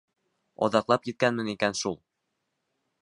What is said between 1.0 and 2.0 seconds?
киткәнмен икән шул.